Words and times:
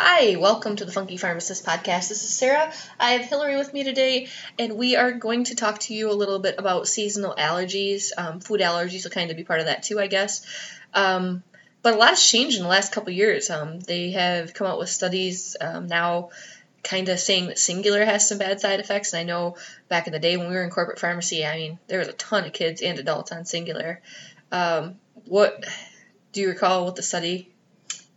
Hi, 0.00 0.36
welcome 0.36 0.76
to 0.76 0.84
the 0.84 0.92
Funky 0.92 1.16
Pharmacist 1.16 1.66
podcast. 1.66 2.08
This 2.08 2.22
is 2.22 2.32
Sarah. 2.32 2.72
I 3.00 3.14
have 3.14 3.22
Hillary 3.22 3.56
with 3.56 3.74
me 3.74 3.82
today, 3.82 4.28
and 4.56 4.74
we 4.74 4.94
are 4.94 5.10
going 5.10 5.42
to 5.44 5.56
talk 5.56 5.80
to 5.80 5.92
you 5.92 6.08
a 6.08 6.14
little 6.14 6.38
bit 6.38 6.54
about 6.56 6.86
seasonal 6.86 7.34
allergies. 7.34 8.12
Um, 8.16 8.38
food 8.38 8.60
allergies 8.60 9.02
will 9.02 9.10
kind 9.10 9.32
of 9.32 9.36
be 9.36 9.42
part 9.42 9.58
of 9.58 9.66
that 9.66 9.82
too, 9.82 9.98
I 9.98 10.06
guess. 10.06 10.46
Um, 10.94 11.42
but 11.82 11.94
a 11.94 11.96
lot 11.96 12.10
has 12.10 12.22
changed 12.22 12.58
in 12.58 12.62
the 12.62 12.68
last 12.68 12.92
couple 12.92 13.12
years. 13.12 13.50
Um, 13.50 13.80
they 13.80 14.12
have 14.12 14.54
come 14.54 14.68
out 14.68 14.78
with 14.78 14.88
studies 14.88 15.56
um, 15.60 15.88
now 15.88 16.30
kind 16.84 17.08
of 17.08 17.18
saying 17.18 17.48
that 17.48 17.56
Singulair 17.56 18.04
has 18.04 18.28
some 18.28 18.38
bad 18.38 18.60
side 18.60 18.78
effects. 18.78 19.12
And 19.12 19.18
I 19.18 19.24
know 19.24 19.56
back 19.88 20.06
in 20.06 20.12
the 20.12 20.20
day 20.20 20.36
when 20.36 20.48
we 20.48 20.54
were 20.54 20.62
in 20.62 20.70
corporate 20.70 21.00
pharmacy, 21.00 21.44
I 21.44 21.56
mean, 21.56 21.78
there 21.88 21.98
was 21.98 22.06
a 22.06 22.12
ton 22.12 22.44
of 22.44 22.52
kids 22.52 22.82
and 22.82 23.00
adults 23.00 23.32
on 23.32 23.42
Singulair. 23.42 23.96
Um, 24.52 25.00
what 25.24 25.66
do 26.30 26.40
you 26.40 26.50
recall 26.50 26.84
what 26.84 26.94
the 26.94 27.02
study, 27.02 27.52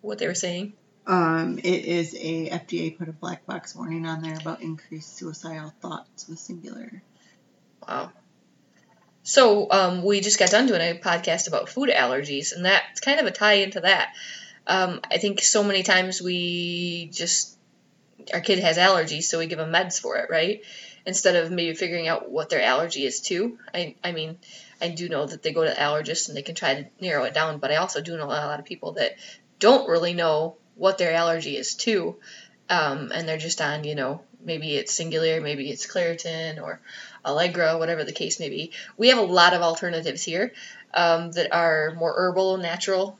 what 0.01 0.19
they 0.19 0.27
were 0.27 0.35
saying? 0.35 0.73
Um, 1.11 1.57
it 1.57 1.83
is 1.83 2.13
a 2.13 2.49
FDA 2.51 2.97
put 2.97 3.09
a 3.09 3.11
black 3.11 3.45
box 3.45 3.75
warning 3.75 4.05
on 4.05 4.21
there 4.21 4.37
about 4.39 4.61
increased 4.61 5.17
suicidal 5.17 5.73
thoughts 5.81 6.25
with 6.29 6.39
Singulair. 6.39 7.01
Wow. 7.85 8.13
So 9.23 9.69
um, 9.69 10.03
we 10.05 10.21
just 10.21 10.39
got 10.39 10.51
done 10.51 10.67
doing 10.67 10.79
a 10.79 10.97
podcast 10.97 11.49
about 11.49 11.67
food 11.67 11.89
allergies, 11.89 12.55
and 12.55 12.63
that's 12.63 13.01
kind 13.01 13.19
of 13.19 13.25
a 13.25 13.31
tie 13.31 13.55
into 13.55 13.81
that. 13.81 14.13
Um, 14.65 15.01
I 15.11 15.17
think 15.17 15.41
so 15.41 15.65
many 15.65 15.83
times 15.83 16.21
we 16.21 17.09
just 17.11 17.57
our 18.33 18.39
kid 18.39 18.59
has 18.59 18.77
allergies, 18.77 19.23
so 19.23 19.37
we 19.37 19.47
give 19.47 19.59
them 19.59 19.73
meds 19.73 19.99
for 19.99 20.15
it, 20.15 20.29
right? 20.29 20.61
Instead 21.05 21.35
of 21.35 21.51
maybe 21.51 21.75
figuring 21.75 22.07
out 22.07 22.31
what 22.31 22.49
their 22.49 22.61
allergy 22.61 23.05
is 23.05 23.19
to. 23.23 23.57
I 23.73 23.95
I 24.01 24.13
mean, 24.13 24.37
I 24.81 24.87
do 24.87 25.09
know 25.09 25.25
that 25.25 25.43
they 25.43 25.51
go 25.51 25.65
to 25.65 25.75
allergists 25.75 26.29
and 26.29 26.37
they 26.37 26.41
can 26.41 26.55
try 26.55 26.75
to 26.75 26.89
narrow 27.01 27.25
it 27.25 27.33
down, 27.33 27.59
but 27.59 27.69
I 27.69 27.75
also 27.75 27.99
do 27.99 28.15
know 28.15 28.27
a 28.27 28.47
lot 28.47 28.61
of 28.61 28.65
people 28.65 28.93
that 28.93 29.17
don't 29.59 29.89
really 29.89 30.13
know 30.13 30.55
what 30.75 30.97
their 30.97 31.13
allergy 31.13 31.57
is 31.57 31.75
to, 31.75 32.15
um, 32.69 33.11
and 33.13 33.27
they're 33.27 33.37
just 33.37 33.61
on, 33.61 33.83
you 33.83 33.95
know, 33.95 34.21
maybe 34.43 34.75
it's 34.75 34.97
Singulair, 34.97 35.41
maybe 35.41 35.69
it's 35.69 35.85
Claritin 35.85 36.61
or 36.61 36.79
Allegra, 37.25 37.77
whatever 37.77 38.03
the 38.03 38.11
case 38.11 38.39
may 38.39 38.49
be. 38.49 38.71
We 38.97 39.09
have 39.09 39.17
a 39.17 39.23
lot 39.23 39.53
of 39.53 39.61
alternatives 39.61 40.23
here 40.23 40.53
um, 40.93 41.31
that 41.31 41.53
are 41.53 41.93
more 41.95 42.13
herbal, 42.15 42.57
natural 42.57 43.19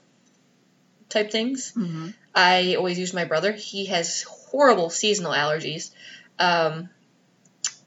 type 1.10 1.32
things. 1.32 1.74
Mm-hmm. 1.74 2.10
I 2.34 2.76
always 2.76 2.98
use 2.98 3.14
my 3.14 3.26
brother. 3.26 3.52
He 3.52 3.88
has 3.88 4.24
horrible 4.24 4.90
seasonal 4.90 5.34
allergies 5.34 5.92
um, 6.40 6.90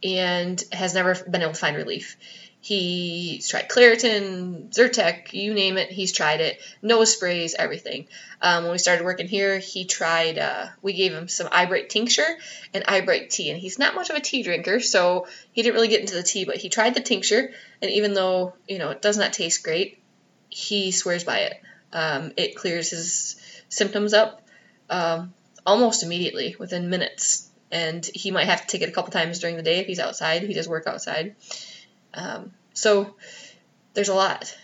and 0.03 0.63
has 0.71 0.95
never 0.95 1.15
been 1.15 1.43
able 1.43 1.55
to 1.55 1.59
find 1.59 1.77
relief. 1.77 2.17
He's 2.65 3.47
tried 3.47 3.69
Claritin, 3.69 4.71
Zyrtec, 4.71 5.35
you 5.35 5.53
name 5.53 5.77
it, 5.77 5.91
he's 5.91 6.13
tried 6.13 6.41
it. 6.41 6.59
Nose 6.81 7.13
sprays, 7.13 7.55
everything. 7.55 8.07
Um, 8.41 8.63
when 8.63 8.73
we 8.73 8.79
started 8.79 9.05
working 9.05 9.29
here, 9.29 9.59
he 9.59 9.85
tried, 9.85 10.39
uh, 10.39 10.69
we 10.81 10.95
gave 10.95 11.13
him 11.13 11.29
some 11.29 11.47
Eyebright 11.53 11.91
tincture 11.91 12.39
and 12.73 12.83
Eyebright 12.89 13.29
tea. 13.29 13.51
And 13.51 13.61
he's 13.61 13.79
not 13.79 13.95
much 13.95 14.09
of 14.09 14.17
a 14.17 14.21
tea 14.21 14.43
drinker, 14.43 14.81
so 14.81 15.27
he 15.53 15.61
didn't 15.61 15.75
really 15.75 15.89
get 15.89 16.01
into 16.01 16.15
the 16.15 16.23
tea, 16.23 16.47
but 16.47 16.57
he 16.57 16.71
tried 16.71 16.95
the 16.95 17.03
tincture. 17.03 17.53
And 17.83 17.91
even 17.91 18.15
though, 18.15 18.55
you 18.67 18.79
know, 18.79 18.89
it 18.89 19.03
does 19.03 19.19
not 19.19 19.35
taste 19.35 19.63
great, 19.63 20.01
he 20.49 20.91
swears 20.91 21.23
by 21.23 21.41
it. 21.41 21.61
Um, 21.93 22.33
it 22.39 22.57
clears 22.57 22.89
his 22.89 23.37
symptoms 23.69 24.15
up 24.15 24.41
um, 24.89 25.35
almost 25.67 26.03
immediately, 26.03 26.57
within 26.59 26.89
minutes. 26.89 27.51
And 27.71 28.03
he 28.15 28.31
might 28.31 28.47
have 28.47 28.63
to 28.63 28.67
take 28.69 28.81
it 28.81 28.89
a 28.89 28.93
couple 28.93 29.13
times 29.13 29.41
during 29.41 29.57
the 29.59 29.63
day 29.63 29.81
if 29.81 29.87
he's 29.87 30.01
outside. 30.01 30.45
He 30.45 30.55
does 30.55 30.67
work 30.67 30.87
outside. 30.87 31.37
Um, 32.15 32.53
so 32.73 33.15
there's 33.95 34.09
a 34.09 34.15
lot. 34.15 34.57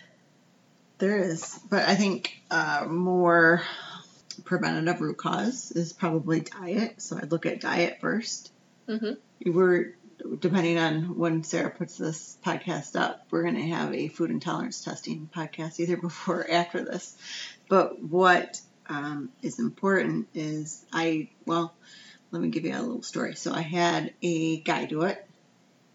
There 0.97 1.17
is, 1.17 1.59
but 1.69 1.87
I 1.87 1.95
think 1.95 2.41
uh, 2.51 2.85
more 2.87 3.63
preventative 4.43 5.01
root 5.01 5.17
cause 5.17 5.71
is 5.71 5.93
probably 5.93 6.41
diet. 6.41 7.01
So 7.01 7.17
I'd 7.17 7.31
look 7.31 7.45
at 7.45 7.61
diet 7.61 7.99
1st 8.01 8.49
Mm-hmm. 8.87 9.51
We're 9.51 9.95
depending 10.39 10.77
on 10.77 11.17
when 11.17 11.43
Sarah 11.43 11.71
puts 11.71 11.97
this 11.97 12.37
podcast 12.45 12.99
up, 12.99 13.25
we're 13.31 13.43
going 13.43 13.55
to 13.55 13.67
have 13.69 13.93
a 13.93 14.07
food 14.07 14.29
intolerance 14.29 14.83
testing 14.83 15.29
podcast 15.33 15.79
either 15.79 15.97
before 15.97 16.41
or 16.41 16.51
after 16.51 16.83
this. 16.83 17.15
But 17.69 18.01
what 18.01 18.59
um, 18.87 19.29
is 19.41 19.59
important 19.59 20.27
is 20.33 20.83
I 20.91 21.29
well, 21.45 21.73
let 22.31 22.41
me 22.41 22.49
give 22.49 22.65
you 22.65 22.75
a 22.75 22.81
little 22.81 23.03
story. 23.03 23.35
So 23.35 23.53
I 23.53 23.61
had 23.61 24.13
a 24.21 24.59
guy 24.59 24.85
do 24.85 25.03
it. 25.03 25.25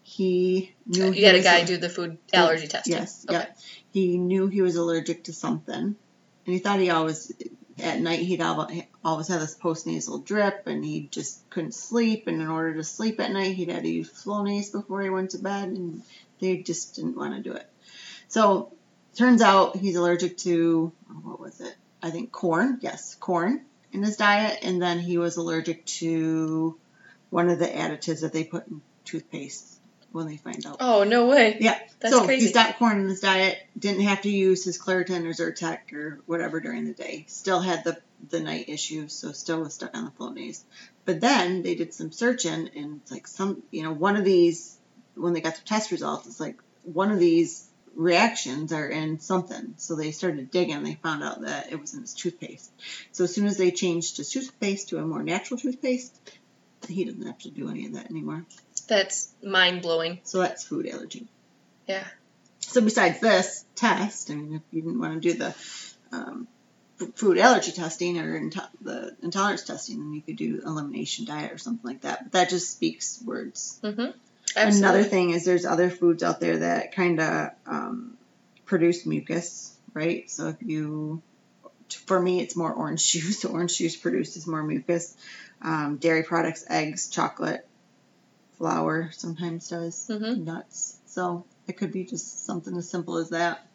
He 0.09 0.73
knew 0.85 1.07
You 1.07 1.11
he 1.11 1.21
got 1.21 1.33
a 1.33 1.39
was 1.39 1.43
guy 1.43 1.65
do 1.65 1.75
the 1.75 1.89
food 1.89 2.17
allergy 2.33 2.67
testing. 2.67 2.93
Yes. 2.93 3.25
Okay. 3.27 3.39
Yep. 3.39 3.57
He 3.91 4.17
knew 4.17 4.47
he 4.47 4.61
was 4.61 4.77
allergic 4.77 5.25
to 5.25 5.33
something, 5.33 5.75
and 5.75 5.95
he 6.45 6.59
thought 6.59 6.79
he 6.79 6.89
always 6.89 7.33
at 7.77 7.99
night 7.99 8.19
he'd 8.19 8.39
al- 8.39 8.71
always 9.03 9.27
have 9.27 9.41
this 9.41 9.57
postnasal 9.57 10.23
drip, 10.23 10.65
and 10.65 10.85
he 10.85 11.09
just 11.11 11.47
couldn't 11.49 11.73
sleep. 11.73 12.27
And 12.27 12.41
in 12.41 12.47
order 12.47 12.75
to 12.75 12.85
sleep 12.85 13.19
at 13.19 13.33
night, 13.33 13.55
he'd 13.57 13.67
had 13.67 13.83
to 13.83 13.89
use 13.89 14.09
Flonase 14.09 14.71
before 14.71 15.01
he 15.01 15.09
went 15.09 15.31
to 15.31 15.39
bed, 15.39 15.67
and 15.67 16.01
they 16.39 16.55
just 16.55 16.95
didn't 16.95 17.17
want 17.17 17.35
to 17.35 17.41
do 17.41 17.51
it. 17.51 17.69
So 18.29 18.71
turns 19.13 19.41
out 19.41 19.75
he's 19.75 19.97
allergic 19.97 20.37
to 20.37 20.93
what 21.21 21.41
was 21.41 21.59
it? 21.59 21.75
I 22.01 22.11
think 22.11 22.31
corn. 22.31 22.79
Yes, 22.81 23.13
corn 23.15 23.65
in 23.91 24.03
his 24.03 24.15
diet, 24.15 24.59
and 24.61 24.81
then 24.81 24.99
he 24.99 25.17
was 25.17 25.35
allergic 25.35 25.85
to 25.99 26.79
one 27.29 27.49
of 27.49 27.59
the 27.59 27.67
additives 27.67 28.21
that 28.21 28.31
they 28.31 28.45
put 28.45 28.67
in 28.67 28.81
toothpaste 29.03 29.76
when 30.17 30.27
they 30.27 30.37
find 30.37 30.65
out. 30.65 30.77
Oh 30.79 31.03
no 31.03 31.27
way. 31.27 31.57
Yeah. 31.59 31.79
That's 31.99 32.13
so 32.13 32.25
crazy. 32.25 32.45
he's 32.45 32.53
got 32.53 32.77
corn 32.77 32.99
in 32.99 33.07
his 33.07 33.21
diet. 33.21 33.57
Didn't 33.77 34.01
have 34.01 34.21
to 34.23 34.29
use 34.29 34.65
his 34.65 34.77
Claritin 34.79 35.25
or 35.25 35.29
Zyrtec 35.29 35.93
or 35.93 36.19
whatever 36.25 36.59
during 36.59 36.85
the 36.85 36.93
day. 36.93 37.25
Still 37.27 37.61
had 37.61 37.83
the 37.83 38.01
the 38.29 38.39
night 38.39 38.67
issue, 38.67 39.07
so 39.07 39.31
still 39.31 39.61
was 39.61 39.75
stuck 39.75 39.95
on 39.95 40.05
the 40.05 40.11
Flonase. 40.11 40.63
But 41.05 41.21
then 41.21 41.61
they 41.61 41.75
did 41.75 41.93
some 41.93 42.11
searching, 42.11 42.69
and 42.75 42.99
it's 43.01 43.11
like 43.11 43.27
some, 43.27 43.63
you 43.71 43.83
know, 43.83 43.93
one 43.93 44.15
of 44.17 44.25
these 44.25 44.77
when 45.15 45.33
they 45.33 45.41
got 45.41 45.55
the 45.55 45.61
test 45.61 45.91
results, 45.91 46.27
it's 46.27 46.39
like 46.39 46.59
one 46.83 47.11
of 47.11 47.19
these 47.19 47.67
reactions 47.95 48.73
are 48.73 48.87
in 48.87 49.19
something. 49.19 49.73
So 49.77 49.95
they 49.95 50.11
started 50.11 50.51
digging. 50.51 50.83
They 50.83 50.95
found 50.95 51.23
out 51.23 51.41
that 51.41 51.71
it 51.71 51.79
was 51.79 51.93
in 51.93 52.01
his 52.01 52.13
toothpaste. 52.13 52.71
So 53.11 53.23
as 53.23 53.33
soon 53.33 53.47
as 53.47 53.57
they 53.57 53.71
changed 53.71 54.17
his 54.17 54.29
toothpaste 54.29 54.89
to 54.89 54.99
a 54.99 55.05
more 55.05 55.23
natural 55.23 55.59
toothpaste, 55.59 56.15
he 56.87 57.05
doesn't 57.05 57.25
have 57.25 57.39
to 57.39 57.49
do 57.49 57.69
any 57.69 57.87
of 57.87 57.93
that 57.93 58.09
anymore. 58.09 58.45
That's 58.87 59.29
mind 59.43 59.81
blowing. 59.81 60.19
So 60.23 60.39
that's 60.39 60.63
food 60.63 60.87
allergy. 60.87 61.27
Yeah. 61.87 62.05
So 62.59 62.81
besides 62.81 63.19
this 63.19 63.65
test, 63.75 64.29
I 64.31 64.35
mean, 64.35 64.55
if 64.55 64.61
you 64.71 64.81
didn't 64.81 64.99
want 64.99 65.21
to 65.21 65.31
do 65.31 65.37
the 65.37 65.55
um, 66.11 66.47
food 67.15 67.37
allergy 67.37 67.71
testing 67.71 68.19
or 68.19 68.35
into- 68.35 68.69
the 68.81 69.15
intolerance 69.21 69.63
testing, 69.63 69.99
then 69.99 70.13
you 70.13 70.21
could 70.21 70.35
do 70.35 70.61
elimination 70.65 71.25
diet 71.25 71.51
or 71.51 71.57
something 71.57 71.85
like 71.89 72.01
that. 72.01 72.23
But 72.23 72.31
that 72.33 72.49
just 72.49 72.71
speaks 72.71 73.21
words. 73.23 73.79
Mm-hmm. 73.83 74.11
Another 74.55 75.03
thing 75.03 75.31
is 75.31 75.45
there's 75.45 75.65
other 75.65 75.89
foods 75.89 76.23
out 76.23 76.39
there 76.39 76.59
that 76.59 76.95
kind 76.95 77.19
of 77.19 77.49
um, 77.65 78.17
produce 78.65 79.05
mucus, 79.05 79.75
right? 79.93 80.29
So 80.29 80.47
if 80.47 80.57
you, 80.61 81.21
for 82.05 82.19
me, 82.19 82.41
it's 82.41 82.55
more 82.55 82.73
orange 82.73 83.05
juice. 83.11 83.45
orange 83.45 83.77
juice 83.77 83.95
produces 83.95 84.47
more 84.47 84.63
mucus. 84.63 85.15
Um, 85.61 85.97
dairy 85.97 86.23
products, 86.23 86.65
eggs, 86.69 87.09
chocolate, 87.09 87.66
flour 88.57 89.11
sometimes 89.13 89.69
does, 89.69 90.07
Mhm. 90.07 90.43
nuts. 90.43 90.97
So 91.07 91.45
it 91.67 91.77
could 91.77 91.91
be 91.91 92.03
just 92.03 92.45
something 92.45 92.75
as 92.77 92.89
simple 92.89 93.17
as 93.17 93.29
that. 93.29 93.65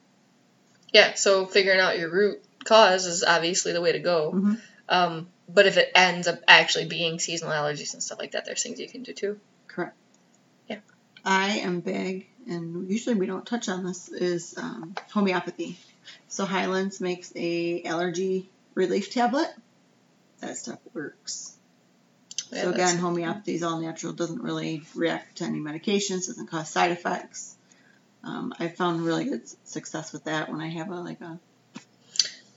Yeah. 0.93 1.15
So 1.15 1.47
figuring 1.47 1.81
out 1.81 1.98
your 1.98 2.10
root 2.10 2.43
cause 2.65 3.06
is 3.06 3.25
obviously 3.25 3.72
the 3.72 3.81
way 3.81 3.93
to 3.93 3.98
go. 3.98 4.32
Mhm. 4.32 4.60
Um, 4.88 5.28
but 5.48 5.66
if 5.66 5.76
it 5.76 5.91
ends 5.94 6.26
up 6.28 6.41
actually 6.47 6.87
being 6.87 7.19
seasonal 7.19 7.53
allergies 7.53 7.94
and 7.94 8.03
stuff 8.03 8.19
like 8.19 8.32
that, 8.32 8.44
there's 8.44 8.62
things 8.62 8.78
you 8.81 8.88
can 8.88 9.03
do 9.03 9.12
too. 9.12 9.41
Correct. 9.69 9.97
Yeah. 10.69 10.81
I 11.25 11.59
am 11.60 11.81
big, 11.81 12.28
and 12.47 12.91
usually 12.91 13.14
we 13.14 13.26
don't 13.26 13.47
touch 13.47 13.69
on 13.69 13.84
this, 13.84 14.09
is 14.09 14.54
um, 14.59 14.94
homeopathy. 15.10 15.78
So 16.28 16.44
Hyland's 16.44 17.00
makes 17.00 17.32
a 17.37 17.82
allergy 17.84 18.49
relief 18.75 19.12
tablet. 19.12 19.49
That 20.41 20.56
stuff 20.56 20.81
works. 20.93 21.54
Yeah, 22.52 22.62
so 22.62 22.70
again, 22.70 22.99
homeopathy 22.99 23.54
is 23.54 23.62
all 23.62 23.81
natural, 23.81 24.12
doesn't 24.12 24.43
really 24.43 24.82
react 24.94 25.38
to 25.38 25.44
any 25.44 25.58
medications, 25.58 26.26
doesn't 26.26 26.49
cause 26.50 26.69
side 26.69 26.90
effects. 26.93 27.56
Um, 28.25 28.54
I 28.58 28.69
found 28.69 29.04
really 29.04 29.25
good 29.25 29.43
success 29.66 30.12
with 30.12 30.25
that 30.25 30.50
when 30.50 30.60
I 30.60 30.69
have 30.69 30.90
a 30.90 31.00
like 31.00 31.20
a 31.20 31.40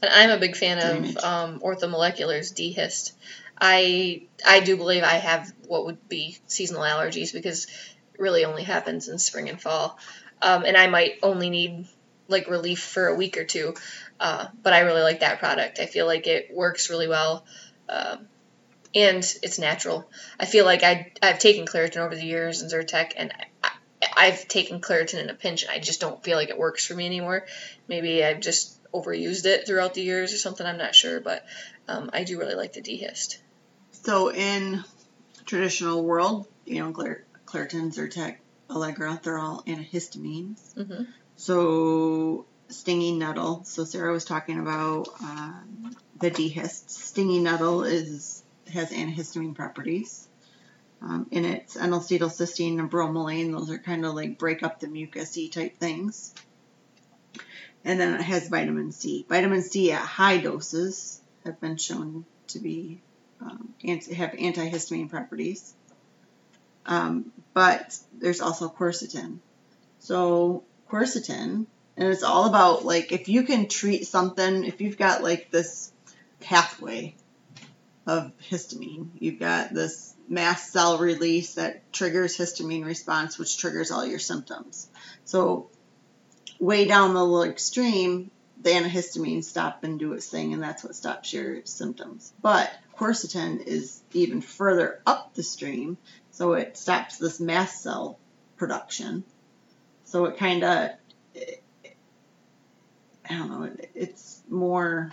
And 0.01 0.11
I'm 0.13 0.29
a 0.29 0.37
big 0.37 0.55
fan 0.55 0.79
Drainage. 0.79 1.15
of 1.15 1.23
um, 1.23 1.59
orthomolecular's 1.61 2.51
D-Hist. 2.51 3.13
I 3.59 4.23
I 4.45 4.59
do 4.59 4.75
believe 4.75 5.03
I 5.03 5.15
have 5.15 5.51
what 5.67 5.85
would 5.85 6.09
be 6.09 6.37
seasonal 6.47 6.81
allergies 6.83 7.31
because 7.31 7.65
it 7.65 8.19
really 8.19 8.43
only 8.43 8.63
happens 8.63 9.07
in 9.07 9.17
spring 9.17 9.49
and 9.49 9.61
fall, 9.61 9.97
um, 10.41 10.65
and 10.65 10.75
I 10.75 10.87
might 10.87 11.19
only 11.23 11.49
need 11.49 11.87
like 12.27 12.49
relief 12.49 12.81
for 12.81 13.07
a 13.07 13.15
week 13.15 13.37
or 13.37 13.45
two. 13.45 13.75
Uh, 14.19 14.47
but 14.61 14.73
I 14.73 14.81
really 14.81 15.03
like 15.03 15.21
that 15.21 15.39
product. 15.39 15.79
I 15.79 15.85
feel 15.85 16.05
like 16.05 16.27
it 16.27 16.53
works 16.53 16.89
really 16.89 17.07
well, 17.07 17.45
um, 17.87 18.27
and 18.95 19.17
it's 19.43 19.59
natural. 19.59 20.09
I 20.39 20.45
feel 20.45 20.65
like 20.65 20.83
I 20.83 21.11
I've 21.21 21.39
taken 21.39 21.65
Claritin 21.65 21.97
over 21.97 22.15
the 22.15 22.25
years 22.25 22.61
and 22.61 22.71
Zyrtec, 22.71 23.11
and 23.17 23.31
I, 23.63 23.69
I've 24.15 24.47
taken 24.47 24.81
Claritin 24.81 25.21
in 25.21 25.29
a 25.29 25.33
pinch, 25.35 25.63
and 25.63 25.71
I 25.71 25.79
just 25.79 25.99
don't 25.99 26.23
feel 26.23 26.37
like 26.37 26.49
it 26.49 26.57
works 26.57 26.85
for 26.85 26.95
me 26.95 27.05
anymore. 27.05 27.45
Maybe 27.87 28.23
I've 28.23 28.39
just 28.39 28.79
overused 28.93 29.45
it 29.45 29.67
throughout 29.67 29.93
the 29.93 30.01
years 30.01 30.33
or 30.33 30.37
something. 30.37 30.65
I'm 30.65 30.77
not 30.77 30.95
sure, 30.95 31.19
but 31.19 31.45
um, 31.87 32.09
I 32.13 32.23
do 32.23 32.39
really 32.39 32.55
like 32.55 32.73
the 32.73 32.81
D-Hist. 32.81 33.39
So 33.91 34.31
in 34.31 34.83
traditional 35.45 36.03
world, 36.03 36.47
you 36.65 36.79
know, 36.79 36.91
Clair- 36.91 37.25
Claritin, 37.45 37.93
Zyrtec, 37.93 38.37
Allegra, 38.69 39.19
they're 39.21 39.37
all 39.37 39.63
antihistamines. 39.67 40.73
hmm 40.75 41.03
So 41.35 42.45
stinging 42.69 43.19
nettle. 43.19 43.63
So 43.65 43.83
Sarah 43.83 44.13
was 44.13 44.25
talking 44.25 44.59
about 44.59 45.09
um, 45.21 45.95
the 46.19 46.31
D-Hist. 46.31 46.89
Stinging 46.89 47.43
nettle 47.43 47.83
is 47.83 48.34
has 48.73 48.91
antihistamine 48.91 49.55
properties. 49.55 50.27
Um, 51.01 51.27
it's 51.31 51.75
N-acetylcysteine 51.75 52.79
and 52.79 52.89
bromelain. 52.89 53.51
Those 53.51 53.69
are 53.69 53.77
kind 53.77 54.05
of 54.05 54.15
like 54.15 54.37
break 54.39 54.63
up 54.63 54.79
the 54.79 54.87
mucusy 54.87 55.51
type 55.51 55.77
things. 55.77 56.33
And 57.83 57.99
then 57.99 58.15
it 58.15 58.21
has 58.21 58.49
vitamin 58.49 58.91
C. 58.91 59.25
Vitamin 59.29 59.61
C 59.61 59.91
at 59.91 60.01
high 60.01 60.37
doses 60.37 61.21
have 61.43 61.61
been 61.61 61.77
shown 61.77 62.25
to 62.47 62.59
be 62.59 63.01
um, 63.41 63.73
have 63.83 64.31
antihistamine 64.31 65.09
properties. 65.09 65.73
Um, 66.85 67.31
but 67.53 67.97
there's 68.13 68.41
also 68.41 68.69
quercetin. 68.69 69.39
So 69.99 70.63
quercetin, 70.89 71.65
and 71.97 72.07
it's 72.09 72.23
all 72.23 72.45
about 72.45 72.85
like 72.85 73.11
if 73.11 73.27
you 73.29 73.43
can 73.43 73.67
treat 73.67 74.07
something, 74.07 74.63
if 74.63 74.81
you've 74.81 74.97
got 74.97 75.21
like 75.23 75.51
this 75.51 75.91
pathway 76.39 77.15
of 78.05 78.31
histamine, 78.49 79.09
you've 79.19 79.39
got 79.39 79.73
this 79.73 80.13
mast 80.27 80.71
cell 80.71 80.97
release 80.97 81.55
that 81.55 81.91
triggers 81.91 82.37
histamine 82.37 82.85
response, 82.85 83.37
which 83.37 83.57
triggers 83.57 83.91
all 83.91 84.05
your 84.05 84.19
symptoms. 84.19 84.89
So 85.25 85.69
way 86.59 86.85
down 86.85 87.13
the 87.13 87.23
little 87.23 87.49
extreme, 87.51 88.31
the 88.61 88.71
antihistamine 88.71 89.43
stop 89.43 89.83
and 89.83 89.99
do 89.99 90.13
its 90.13 90.27
thing, 90.27 90.53
and 90.53 90.61
that's 90.61 90.83
what 90.83 90.95
stops 90.95 91.33
your 91.33 91.65
symptoms. 91.65 92.31
But 92.41 92.71
quercetin 92.97 93.65
is 93.65 94.01
even 94.13 94.41
further 94.41 95.01
up 95.05 95.33
the 95.33 95.43
stream, 95.43 95.97
so 96.31 96.53
it 96.53 96.77
stops 96.77 97.17
this 97.17 97.39
mast 97.39 97.81
cell 97.81 98.17
production. 98.57 99.23
So 100.05 100.25
it 100.25 100.37
kind 100.37 100.63
of, 100.63 100.91
I 103.29 103.37
don't 103.37 103.49
know, 103.49 103.63
it, 103.63 103.89
it's 103.93 104.41
more, 104.49 105.11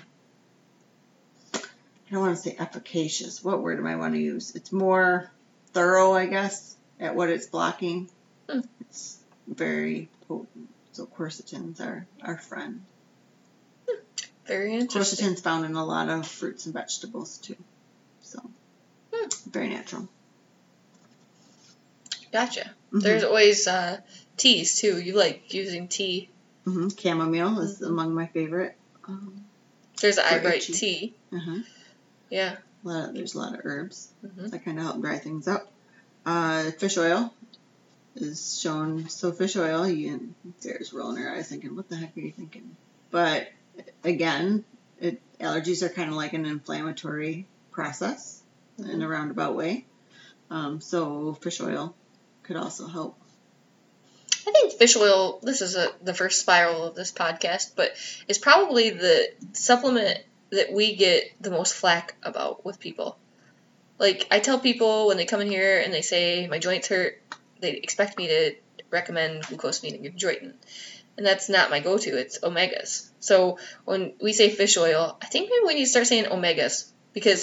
don't 2.13 2.21
want 2.21 2.37
to 2.37 2.43
say 2.43 2.57
efficacious. 2.59 3.43
What 3.43 3.63
word 3.63 3.79
do 3.79 3.87
I 3.87 3.97
want 3.97 4.15
to 4.15 4.21
use? 4.21 4.55
It's 4.55 4.71
more 4.73 5.31
thorough, 5.73 6.13
I 6.13 6.27
guess, 6.27 6.77
at 7.01 7.15
what 7.17 7.29
it's 7.31 7.47
blocking. 7.47 8.09
Hmm. 8.49 8.61
It's 8.83 9.19
very 9.49 10.09
potent. 10.29 10.69
So 10.93 11.07
quercetin's 11.07 11.81
our, 11.81 12.07
our 12.23 12.37
friend. 12.39 12.85
Very 14.47 14.75
interesting. 14.75 15.27
Quercetin's 15.29 15.41
found 15.41 15.65
in 15.65 15.75
a 15.75 15.85
lot 15.85 16.09
of 16.09 16.27
fruits 16.27 16.67
and 16.67 16.75
vegetables 16.75 17.39
too. 17.39 17.57
So 18.23 18.41
Hmm. 19.15 19.29
very 19.51 19.69
natural. 19.69 20.09
Gotcha. 22.33 22.71
Mhm. 22.93 23.03
There's 23.03 23.25
always 23.25 23.67
uh, 23.67 24.01
teas 24.37 24.79
too. 24.79 25.01
You 25.01 25.15
like 25.15 25.53
using 25.55 25.89
tea. 25.89 26.29
hmm 26.65 26.89
Chamomile 26.89 27.59
is 27.61 27.81
Mhm. 27.81 27.89
among 27.89 28.15
my 28.15 28.27
favorite. 28.27 28.77
Um, 29.09 29.45
There's 30.01 30.17
the 30.17 30.23
For 30.23 30.35
eye 30.37 30.39
bright 30.41 30.63
tea. 30.63 31.15
uh-huh. 31.33 31.59
Yeah. 32.33 32.57
a 32.85 32.89
lot 32.89 33.09
of, 33.11 33.15
there's 33.15 33.35
a 33.35 33.39
lot 33.39 33.55
of 33.55 33.61
herbs 33.65 34.09
hmm 34.23 34.49
that 34.49 34.65
kind 34.65 34.79
of 34.79 34.85
help 34.85 35.01
dry 35.03 35.19
things 35.19 35.47
up. 35.47 35.71
Uh, 36.25 36.71
fish 36.73 36.97
oil 36.97 37.33
is 38.17 38.59
shown. 38.59 39.09
So 39.11 39.33
fish 39.33 39.55
oil, 39.57 39.87
you 39.87 40.35
Sarah's 40.59 40.93
rolling 40.95 41.23
her 41.23 41.31
eyes 41.31 41.49
thinking, 41.49 41.77
"What 41.77 41.91
the 41.91 41.97
heck 41.97 42.17
are 42.17 42.21
you 42.21 42.33
thinking?" 42.33 42.75
But 43.11 43.53
again, 44.03 44.65
it, 44.99 45.21
allergies 45.39 45.83
are 45.83 45.91
kind 45.91 46.09
of 46.09 46.17
like 46.17 46.33
an 46.33 46.47
inflammatory 46.47 47.47
process 47.71 48.43
in 48.79 49.03
a 49.03 49.09
roundabout 49.09 49.55
way. 49.55 49.85
Um, 50.51 50.81
so 50.81 51.35
fish 51.35 51.61
oil 51.61 51.95
could 52.45 52.57
also 52.57 52.87
help. 52.87 53.19
I 54.47 54.53
think 54.53 54.73
fish 54.73 54.97
oil. 54.97 55.39
This 55.43 55.61
is 55.61 55.77
a, 55.77 55.93
the 56.03 56.15
first 56.15 56.41
spiral 56.41 56.85
of 56.85 56.95
this 56.95 57.13
podcast, 57.13 57.73
but 57.77 57.93
it's 58.27 58.39
probably 58.39 58.91
the 58.91 59.29
supplement 59.53 60.19
that 60.53 60.73
we 60.73 60.95
get 60.95 61.25
the 61.41 61.51
most 61.51 61.75
flack 61.75 62.15
about 62.23 62.65
with 62.65 62.79
people. 62.79 63.19
Like 63.99 64.27
I 64.31 64.39
tell 64.39 64.59
people 64.61 65.09
when 65.09 65.17
they 65.17 65.25
come 65.25 65.41
in 65.41 65.49
here 65.49 65.81
and 65.81 65.93
they 65.93 66.03
say 66.03 66.47
my 66.47 66.59
joints 66.59 66.89
hurt, 66.89 67.21
they 67.61 67.73
expect 67.73 68.17
me 68.19 68.29
to 68.29 68.55
recommend 68.91 69.43
glucosamine 69.45 69.95
and 69.95 70.05
chondroitin, 70.05 70.53
and 71.17 71.27
that's 71.27 71.49
not 71.49 71.71
my 71.71 71.81
go-to. 71.81 72.17
It's 72.17 72.39
omegas. 72.41 73.09
So 73.21 73.59
when 73.85 74.13
we 74.21 74.33
say 74.33 74.51
fish 74.51 74.77
oil, 74.77 75.17
I 75.23 75.27
think 75.27 75.49
maybe 75.51 75.67
we 75.67 75.75
need 75.75 75.85
to 75.85 75.91
start 75.91 76.07
saying 76.07 76.25
omegas 76.27 76.89
because 77.15 77.43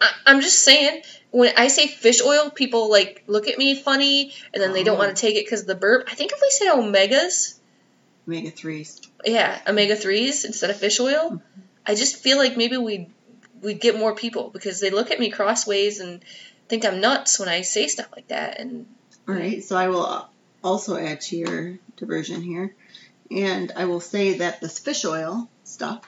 I, 0.00 0.10
I'm 0.26 0.40
just 0.40 0.60
saying 0.64 1.02
when 1.30 1.52
I 1.56 1.68
say 1.68 1.86
fish 1.86 2.20
oil, 2.22 2.50
people 2.50 2.90
like 2.90 3.22
look 3.26 3.48
at 3.48 3.56
me 3.58 3.74
funny, 3.80 4.32
and 4.52 4.62
then 4.62 4.72
they 4.72 4.82
don't 4.82 4.96
Oh. 4.96 4.98
want 4.98 5.16
to 5.16 5.20
take 5.20 5.36
it 5.36 5.44
because 5.46 5.62
of 5.62 5.66
the 5.68 5.74
burp. 5.76 6.08
I 6.10 6.14
think 6.14 6.32
if 6.32 6.40
we 6.42 6.50
say 6.50 6.66
omegas, 6.68 7.54
Omega 8.26 8.50
threes. 8.50 9.00
yeah, 9.24 9.58
omega 9.66 9.96
threes 9.96 10.44
instead 10.44 10.68
of 10.70 10.76
fish 10.76 11.00
oil, 11.00 11.30
mm-hmm. 11.30 11.60
I 11.88 11.94
just 11.94 12.16
feel 12.16 12.36
like 12.36 12.56
maybe 12.56 12.76
we 12.76 13.08
we'd 13.62 13.80
get 13.80 13.98
more 13.98 14.14
people 14.14 14.50
because 14.50 14.78
they 14.78 14.90
look 14.90 15.10
at 15.10 15.18
me 15.18 15.30
crossways 15.30 15.98
and 16.00 16.22
think 16.68 16.84
I'm 16.84 17.00
nuts 17.00 17.40
when 17.40 17.48
I 17.48 17.62
say 17.62 17.88
stuff 17.88 18.08
like 18.14 18.28
that. 18.28 18.60
And 18.60 18.86
All 19.26 19.34
right, 19.34 19.64
so 19.64 19.76
I 19.76 19.88
will 19.88 20.28
also 20.62 20.96
add 20.96 21.22
to 21.22 21.36
your 21.36 21.78
diversion 21.96 22.42
here, 22.42 22.74
and 23.30 23.72
I 23.74 23.86
will 23.86 24.00
say 24.00 24.38
that 24.38 24.60
this 24.60 24.78
fish 24.78 25.04
oil 25.04 25.48
stuff, 25.64 26.04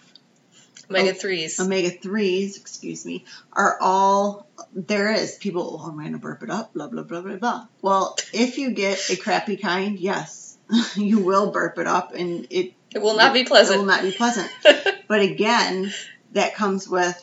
omega 0.90 1.10
Oh, 1.10 1.14
threes. 1.14 1.58
omega 1.58 1.90
threes, 1.90 2.56
excuse 2.58 3.04
me, 3.06 3.24
are 3.52 3.78
all 3.80 4.46
there 4.74 5.12
is. 5.12 5.36
People, 5.36 5.80
oh, 5.82 5.88
I'm 5.88 5.98
going 5.98 6.12
to 6.12 6.18
burp 6.18 6.42
it 6.42 6.50
up, 6.50 6.74
blah 6.74 6.88
blah 6.88 7.02
blah 7.04 7.22
blah 7.22 7.36
blah. 7.36 7.66
Well, 7.80 8.16
if 8.32 8.58
you 8.58 8.72
get 8.72 9.08
a 9.10 9.16
crappy 9.16 9.56
kind, 9.56 9.98
yes, 9.98 10.58
you 10.94 11.20
will 11.20 11.50
burp 11.52 11.78
it 11.78 11.86
up, 11.86 12.14
and 12.14 12.46
it 12.50 12.74
it 12.94 13.00
will 13.02 13.16
not 13.16 13.32
be 13.34 13.44
pleasant. 13.44 13.76
It 13.76 13.78
will 13.80 13.86
not 13.86 14.02
be 14.02 14.12
pleasant. 14.12 14.50
But 15.08 15.22
again, 15.22 15.92
that 16.32 16.54
comes 16.54 16.88
with 16.88 17.18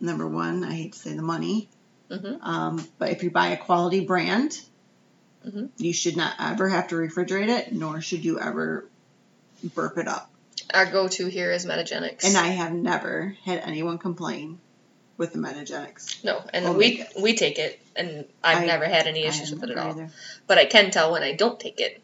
number 0.00 0.26
one. 0.28 0.62
I 0.64 0.74
hate 0.74 0.92
to 0.92 0.98
say 0.98 1.14
the 1.14 1.22
money, 1.22 1.68
hmm 2.10 2.34
um, 2.42 2.86
but 2.98 3.08
if 3.10 3.22
you 3.22 3.30
buy 3.30 3.48
a 3.48 3.56
quality 3.56 4.00
brand, 4.00 4.58
Mhm. 5.46 5.70
you 5.78 5.94
should 5.94 6.16
not 6.18 6.34
ever 6.38 6.68
have 6.68 6.88
to 6.88 6.96
refrigerate 6.96 7.48
it, 7.48 7.72
nor 7.72 8.02
should 8.02 8.22
you 8.22 8.38
ever 8.38 8.86
burp 9.74 9.96
it 9.96 10.06
up. 10.08 10.30
Our 10.74 10.84
go-to 10.84 11.26
here 11.28 11.50
is 11.52 11.64
Metagenics. 11.64 12.24
And 12.24 12.36
I 12.36 12.48
have 12.48 12.72
never 12.74 13.34
had 13.44 13.60
anyone 13.60 13.96
complain 13.96 14.60
with 15.16 15.32
the 15.32 15.38
Metagenics. 15.38 16.22
no, 16.22 16.42
and 16.52 16.76
we 16.76 17.02
we 17.18 17.34
take 17.34 17.58
it, 17.58 17.80
and 17.96 18.26
I've 18.44 18.58
I- 18.64 18.66
never 18.66 18.84
had 18.84 19.06
any 19.06 19.24
issues 19.24 19.50
with 19.52 19.64
it 19.64 19.70
at 19.70 19.78
all. 19.78 19.90
either. 19.92 20.10
But 20.46 20.58
I 20.58 20.66
can 20.66 20.90
tell 20.90 21.12
when 21.12 21.22
I 21.22 21.32
don't 21.32 21.58
take 21.58 21.80
it, 21.80 22.02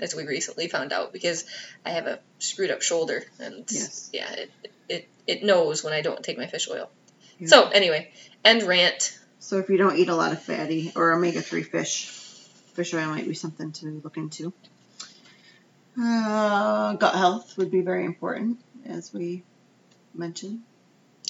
as 0.00 0.14
we 0.14 0.26
recently 0.26 0.68
found 0.68 0.92
out, 0.92 1.12
because 1.12 1.44
I 1.84 1.90
have 1.90 2.06
a 2.06 2.18
screwed 2.38 2.70
up 2.70 2.82
shoulder, 2.82 3.24
and 3.38 3.64
Yes. 3.70 4.10
yeah, 4.12 4.30
it, 4.32 4.50
it 4.88 5.08
it 5.26 5.42
knows 5.42 5.82
when 5.82 5.92
I 5.92 6.02
don't 6.02 6.22
take 6.22 6.38
my 6.38 6.46
fish 6.46 6.68
oil. 6.70 6.90
Yeah. 7.38 7.48
So 7.48 7.68
anyway, 7.68 8.10
end 8.44 8.62
rant. 8.62 9.18
So 9.40 9.58
if 9.58 9.68
you 9.68 9.76
don't 9.76 9.96
eat 9.96 10.08
a 10.08 10.14
lot 10.14 10.32
of 10.32 10.42
fatty 10.42 10.92
or 10.96 11.12
omega 11.12 11.40
three 11.40 11.62
fish, 11.62 12.06
fish 12.74 12.92
oil 12.94 13.06
might 13.08 13.26
be 13.26 13.34
something 13.34 13.72
to 13.72 14.00
look 14.02 14.16
into. 14.16 14.52
Uh, 16.00 16.92
gut 16.94 17.14
health 17.14 17.56
would 17.56 17.70
be 17.70 17.80
very 17.80 18.04
important, 18.04 18.60
as 18.84 19.12
we 19.14 19.42
mentioned. 20.14 20.60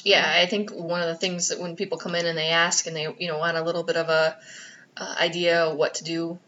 Yeah, 0.03 0.25
I 0.43 0.47
think 0.47 0.71
one 0.71 1.01
of 1.01 1.09
the 1.09 1.15
things 1.15 1.49
that 1.49 1.61
when 1.61 1.77
people 1.77 1.99
come 1.99 2.15
in 2.15 2.27
and 2.27 2.37
they 2.37 2.49
ask 2.49 2.87
and 2.87 2.95
they 2.95 3.07
you 3.19 3.29
know 3.29 3.39
want 3.39 3.57
a 3.57 3.63
little 3.63 3.83
bit 3.83 3.97
of 3.97 4.09
a 4.09 4.37
uh, 4.97 5.15
idea 5.21 5.73
what 5.75 5.95
to 5.95 6.05
do, 6.05 6.39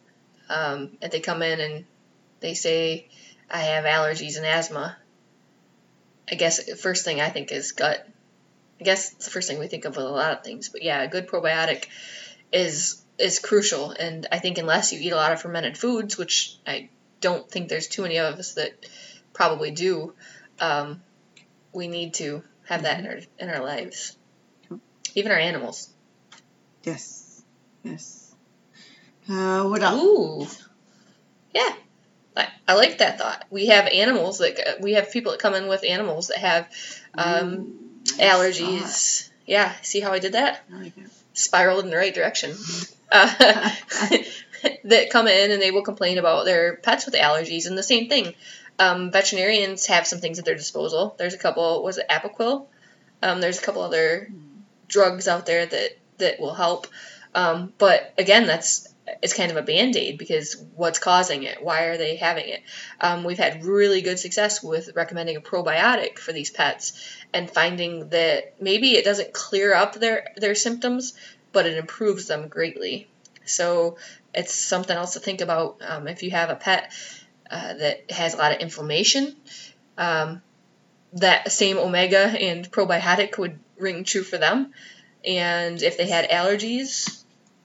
um, 0.48 0.96
and 1.02 1.12
they 1.12 1.20
come 1.20 1.42
in 1.42 1.60
and 1.60 1.84
they 2.40 2.54
say 2.54 3.08
I 3.50 3.58
have 3.58 3.84
allergies 3.84 4.36
and 4.36 4.46
asthma. 4.46 4.96
I 6.30 6.34
guess 6.34 6.64
the 6.64 6.76
first 6.76 7.04
thing 7.04 7.20
I 7.20 7.30
think 7.30 7.52
is 7.52 7.72
gut. 7.72 8.06
I 8.80 8.84
guess 8.84 9.12
it's 9.12 9.24
the 9.24 9.30
first 9.30 9.48
thing 9.48 9.58
we 9.58 9.66
think 9.66 9.84
of 9.84 9.96
with 9.96 10.06
a 10.06 10.10
lot 10.10 10.32
of 10.32 10.44
things, 10.44 10.68
but 10.68 10.82
yeah, 10.82 11.02
a 11.02 11.08
good 11.08 11.26
probiotic 11.26 11.86
is 12.52 13.02
is 13.18 13.40
crucial, 13.40 13.90
and 13.90 14.26
I 14.30 14.38
think 14.38 14.58
unless 14.58 14.92
you 14.92 15.00
eat 15.00 15.12
a 15.12 15.16
lot 15.16 15.32
of 15.32 15.42
fermented 15.42 15.76
foods, 15.76 16.16
which 16.16 16.56
I 16.66 16.88
don't 17.20 17.50
think 17.50 17.68
there's 17.68 17.88
too 17.88 18.02
many 18.02 18.18
of 18.18 18.38
us 18.38 18.54
that 18.54 18.86
probably 19.32 19.72
do, 19.72 20.14
um, 20.60 21.02
we 21.72 21.88
need 21.88 22.14
to 22.14 22.44
have 22.66 22.82
that 22.82 23.00
in 23.00 23.06
our 23.06 23.18
in 23.38 23.48
our 23.48 23.62
lives. 23.62 24.16
Even 25.14 25.32
our 25.32 25.38
animals. 25.38 25.88
Yes, 26.84 27.42
yes. 27.82 28.34
Uh, 29.28 29.64
what 29.64 29.82
else? 29.82 30.02
Ooh, 30.02 30.46
yeah, 31.52 31.74
I, 32.38 32.48
I 32.68 32.74
like 32.74 32.98
that 32.98 33.18
thought. 33.18 33.44
We 33.50 33.66
have 33.66 33.86
animals 33.86 34.38
that 34.38 34.78
we 34.80 34.92
have 34.94 35.12
people 35.12 35.32
that 35.32 35.40
come 35.40 35.54
in 35.54 35.66
with 35.68 35.84
animals 35.84 36.28
that 36.28 36.38
have 36.38 36.68
um, 37.14 37.54
Ooh, 37.54 38.00
allergies. 38.12 39.28
Yeah, 39.46 39.72
see 39.82 40.00
how 40.00 40.12
I 40.12 40.20
did 40.20 40.32
that? 40.32 40.64
like. 40.70 40.92
Spiraled 41.34 41.84
in 41.84 41.90
the 41.90 41.96
right 41.96 42.14
direction. 42.14 42.54
Uh, 43.10 43.70
that 44.84 45.10
come 45.10 45.26
in 45.26 45.50
and 45.50 45.60
they 45.62 45.70
will 45.70 45.82
complain 45.82 46.18
about 46.18 46.44
their 46.44 46.76
pets 46.76 47.06
with 47.06 47.14
allergies, 47.14 47.66
and 47.66 47.76
the 47.76 47.82
same 47.82 48.08
thing. 48.08 48.34
Um, 48.78 49.10
veterinarians 49.10 49.86
have 49.86 50.06
some 50.06 50.20
things 50.20 50.38
at 50.38 50.44
their 50.44 50.54
disposal. 50.54 51.16
There's 51.18 51.34
a 51.34 51.38
couple. 51.38 51.82
Was 51.82 51.98
it 51.98 52.08
Apoquil? 52.08 52.66
Um, 53.22 53.40
there's 53.40 53.58
a 53.58 53.62
couple 53.62 53.82
other 53.82 54.30
drugs 54.86 55.26
out 55.26 55.46
there 55.46 55.66
that 55.66 55.98
that 56.18 56.40
will 56.40 56.54
help. 56.54 56.86
Um, 57.34 57.72
but 57.78 58.14
again, 58.18 58.46
that's 58.46 58.88
it's 59.22 59.34
kind 59.34 59.50
of 59.50 59.56
a 59.56 59.62
band 59.62 59.96
aid 59.96 60.18
because 60.18 60.56
what's 60.74 60.98
causing 60.98 61.42
it? 61.42 61.62
Why 61.62 61.84
are 61.84 61.96
they 61.96 62.16
having 62.16 62.48
it? 62.48 62.62
Um, 63.00 63.24
we've 63.24 63.38
had 63.38 63.64
really 63.64 64.02
good 64.02 64.18
success 64.18 64.62
with 64.62 64.90
recommending 64.94 65.36
a 65.36 65.40
probiotic 65.40 66.18
for 66.18 66.32
these 66.32 66.50
pets 66.50 66.92
and 67.32 67.50
finding 67.50 68.08
that 68.10 68.60
maybe 68.60 68.92
it 68.92 69.04
doesn't 69.04 69.32
clear 69.32 69.74
up 69.74 69.94
their 69.94 70.28
their 70.36 70.54
symptoms, 70.54 71.14
but 71.52 71.66
it 71.66 71.76
improves 71.76 72.26
them 72.26 72.48
greatly. 72.48 73.08
So 73.44 73.96
it's 74.34 74.54
something 74.54 74.96
else 74.96 75.14
to 75.14 75.20
think 75.20 75.40
about 75.40 75.80
um, 75.86 76.08
if 76.08 76.22
you 76.22 76.30
have 76.30 76.50
a 76.50 76.56
pet 76.56 76.92
uh, 77.50 77.74
that 77.74 78.10
has 78.10 78.34
a 78.34 78.36
lot 78.36 78.52
of 78.52 78.60
inflammation. 78.60 79.34
Um, 79.96 80.42
that 81.14 81.50
same 81.50 81.78
omega 81.78 82.18
and 82.18 82.70
probiotic 82.70 83.38
would 83.38 83.58
ring 83.78 84.04
true 84.04 84.22
for 84.22 84.38
them. 84.38 84.72
And 85.24 85.82
if 85.82 85.96
they 85.96 86.06
had 86.06 86.30
allergies, 86.30 87.17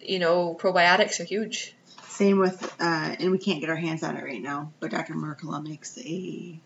you 0.09 0.19
know, 0.19 0.55
probiotics 0.59 1.19
are 1.19 1.23
huge. 1.25 1.73
Same 2.09 2.37
with, 2.39 2.61
uh, 2.79 3.15
and 3.19 3.31
we 3.31 3.37
can't 3.39 3.59
get 3.59 3.69
our 3.69 3.75
hands 3.75 4.03
on 4.03 4.15
it 4.17 4.23
right 4.23 4.41
now, 4.41 4.71
but 4.79 4.91
Dr. 4.91 5.13
Mercola 5.15 5.63
makes 5.63 5.97
a, 5.97 6.59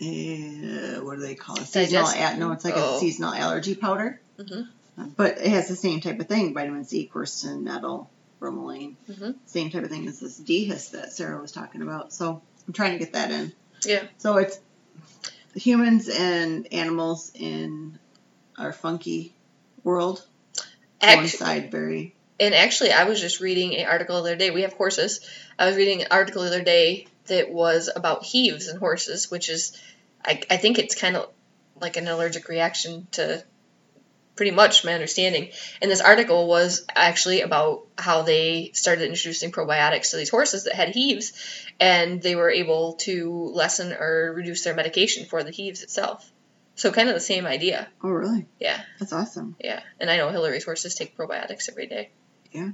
a 0.00 0.98
what 1.02 1.16
do 1.16 1.22
they 1.22 1.34
call 1.34 1.56
it? 1.56 1.66
Seasonal, 1.66 2.04
Digest- 2.06 2.38
no, 2.38 2.52
it's 2.52 2.64
like 2.64 2.74
Oh. 2.76 2.96
a 2.96 3.00
seasonal 3.00 3.32
allergy 3.32 3.74
powder. 3.74 4.20
Mhm. 4.38 4.68
Uh, 4.98 5.04
But 5.16 5.38
it 5.38 5.48
has 5.48 5.68
the 5.68 5.76
same 5.76 6.00
type 6.00 6.18
of 6.20 6.26
thing: 6.26 6.52
vitamin 6.54 6.84
C, 6.84 7.08
quercetin, 7.12 7.62
nettle, 7.62 8.10
bromelain. 8.40 8.96
Mhm. 9.10 9.36
Same 9.46 9.70
type 9.70 9.84
of 9.84 9.90
thing 9.90 10.06
as 10.08 10.20
this 10.20 10.36
DHIS 10.38 10.90
that 10.90 11.12
Sarah 11.12 11.40
was 11.40 11.52
talking 11.52 11.82
about. 11.82 12.12
So 12.12 12.42
I'm 12.66 12.72
trying 12.72 12.92
to 12.92 12.98
get 12.98 13.12
that 13.12 13.30
in. 13.30 13.52
Yeah. 13.84 14.02
So 14.18 14.36
it's 14.38 14.58
humans 15.54 16.08
and 16.08 16.70
animals 16.72 17.30
in 17.34 17.98
our 18.58 18.72
funky 18.72 19.32
world 19.84 20.26
Coincide 21.00 21.70
very. 21.70 22.14
and 22.38 22.54
actually, 22.54 22.92
I 22.92 23.04
was 23.04 23.20
just 23.20 23.40
reading 23.40 23.76
an 23.76 23.86
article 23.86 24.16
the 24.22 24.30
other 24.30 24.36
day. 24.36 24.50
We 24.50 24.62
have 24.62 24.74
horses. 24.74 25.20
I 25.58 25.66
was 25.66 25.76
reading 25.76 26.02
an 26.02 26.08
article 26.10 26.42
the 26.42 26.48
other 26.48 26.62
day 26.62 27.06
that 27.26 27.50
was 27.50 27.90
about 27.94 28.24
heaves 28.24 28.68
in 28.68 28.78
horses, 28.78 29.30
which 29.30 29.48
is, 29.48 29.80
I, 30.24 30.40
I 30.50 30.56
think 30.56 30.78
it's 30.78 30.94
kind 30.94 31.16
of 31.16 31.30
like 31.80 31.96
an 31.96 32.08
allergic 32.08 32.48
reaction 32.48 33.06
to 33.12 33.44
pretty 34.36 34.52
much 34.52 34.84
my 34.84 34.92
understanding. 34.92 35.48
And 35.80 35.90
this 35.90 36.02
article 36.02 36.46
was 36.46 36.84
actually 36.94 37.40
about 37.40 37.86
how 37.96 38.22
they 38.22 38.70
started 38.74 39.08
introducing 39.08 39.50
probiotics 39.50 40.10
to 40.10 40.18
these 40.18 40.28
horses 40.28 40.64
that 40.64 40.74
had 40.74 40.90
heaves, 40.90 41.32
and 41.80 42.20
they 42.22 42.36
were 42.36 42.50
able 42.50 42.94
to 43.00 43.50
lessen 43.54 43.92
or 43.92 44.32
reduce 44.34 44.62
their 44.62 44.74
medication 44.74 45.24
for 45.24 45.42
the 45.42 45.50
heaves 45.50 45.82
itself. 45.82 46.30
So, 46.76 46.92
kind 46.92 47.08
of 47.08 47.14
the 47.14 47.20
same 47.20 47.46
idea. 47.46 47.88
Oh, 48.02 48.10
really? 48.10 48.46
Yeah. 48.60 48.80
That's 49.00 49.12
awesome. 49.12 49.56
Yeah, 49.58 49.80
and 49.98 50.10
I 50.10 50.18
know 50.18 50.30
Hillary's 50.30 50.64
horses 50.64 50.94
take 50.94 51.16
probiotics 51.16 51.68
every 51.70 51.86
day. 51.86 52.10
Yeah. 52.52 52.70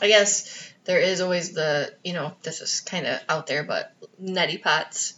I 0.00 0.08
guess 0.08 0.72
there 0.84 1.00
is 1.00 1.20
always 1.20 1.52
the, 1.52 1.92
you 2.04 2.12
know, 2.12 2.32
this 2.42 2.60
is 2.60 2.80
kind 2.80 3.06
of 3.06 3.20
out 3.28 3.46
there, 3.46 3.64
but 3.64 3.92
neti 4.22 4.60
pots. 4.62 5.14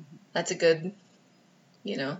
Mm-hmm. 0.00 0.16
That's 0.32 0.50
a 0.50 0.54
good, 0.54 0.92
you 1.82 1.96
know, 1.96 2.18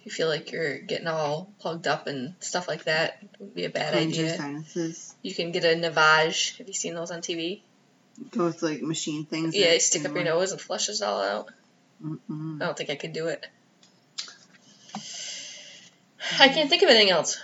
if 0.00 0.06
you 0.06 0.10
feel 0.12 0.28
like 0.28 0.50
you're 0.50 0.78
getting 0.78 1.06
all 1.06 1.50
plugged 1.60 1.86
up 1.86 2.06
and 2.06 2.34
stuff 2.40 2.68
like 2.68 2.84
that, 2.84 3.18
it 3.22 3.28
would 3.40 3.54
be 3.54 3.64
a 3.64 3.70
bad 3.70 3.92
Cleanse 3.92 4.16
your 4.16 4.26
idea. 4.26 4.38
sinuses. 4.38 5.14
You 5.22 5.34
can 5.34 5.52
get 5.52 5.64
a 5.64 5.68
Navage. 5.76 6.58
Have 6.58 6.68
you 6.68 6.74
seen 6.74 6.94
those 6.94 7.10
on 7.10 7.20
TV? 7.20 7.60
Those 8.32 8.62
like 8.62 8.82
machine 8.82 9.24
things. 9.26 9.54
Yeah, 9.54 9.74
you 9.74 9.80
stick 9.80 10.04
up 10.04 10.14
your 10.14 10.24
nose 10.24 10.52
and 10.52 10.60
flushes 10.60 11.02
all 11.02 11.22
out. 11.22 11.50
Mm-mm. 12.04 12.62
I 12.62 12.66
don't 12.66 12.76
think 12.76 12.90
I 12.90 12.96
could 12.96 13.12
do 13.12 13.28
it. 13.28 13.46
I 16.38 16.48
can't 16.48 16.68
think 16.68 16.82
of 16.82 16.88
anything 16.88 17.10
else. 17.10 17.38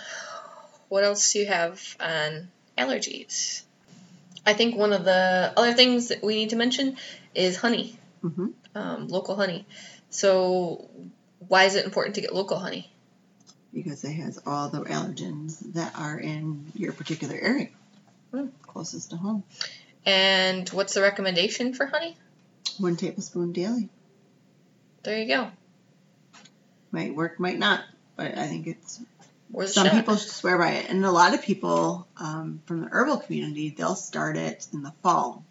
What 0.89 1.03
else 1.03 1.33
do 1.33 1.39
you 1.39 1.47
have 1.47 1.81
on 1.99 2.49
allergies? 2.77 3.63
I 4.45 4.53
think 4.53 4.75
one 4.75 4.93
of 4.93 5.05
the 5.05 5.53
other 5.55 5.73
things 5.73 6.09
that 6.09 6.23
we 6.23 6.35
need 6.35 6.49
to 6.51 6.55
mention 6.55 6.97
is 7.33 7.55
honey, 7.57 7.97
Mhm. 8.23 8.53
um, 8.75 9.07
local 9.07 9.35
honey. 9.35 9.65
So, 10.09 10.89
why 11.47 11.63
is 11.63 11.75
it 11.75 11.85
important 11.85 12.15
to 12.15 12.21
get 12.21 12.35
local 12.35 12.59
honey? 12.59 12.91
Because 13.73 14.03
it 14.03 14.11
has 14.13 14.39
all 14.45 14.69
the 14.69 14.81
allergens 14.81 15.73
that 15.73 15.93
are 15.97 16.19
in 16.19 16.71
your 16.75 16.93
particular 16.93 17.35
area, 17.35 17.69
Hmm. 18.31 18.47
closest 18.61 19.09
to 19.11 19.17
home. 19.17 19.43
And 20.05 20.67
what's 20.69 20.93
the 20.93 21.01
recommendation 21.01 21.73
for 21.73 21.85
honey? 21.87 22.17
One 22.77 22.97
tablespoon 22.97 23.53
daily. 23.53 23.89
There 25.03 25.17
you 25.19 25.27
go. 25.27 25.51
Might 26.91 27.15
work, 27.15 27.39
might 27.39 27.57
not, 27.57 27.83
but 28.15 28.37
I 28.37 28.47
think 28.47 28.67
it's 28.67 29.01
some 29.67 29.85
shot? 29.85 29.93
people 29.93 30.17
swear 30.17 30.57
by 30.57 30.71
it, 30.71 30.89
and 30.89 31.05
a 31.05 31.11
lot 31.11 31.33
of 31.33 31.41
people 31.43 32.07
um, 32.17 32.61
from 32.65 32.81
the 32.81 32.87
herbal 32.87 33.17
community 33.17 33.69
they'll 33.69 33.95
start 33.95 34.37
it 34.37 34.67
in 34.73 34.83
the 34.83 34.93
fall. 35.03 35.43